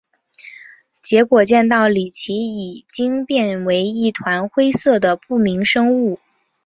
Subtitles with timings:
[1.03, 6.19] 结果见到李奇已经变为一团灰色的不明生物。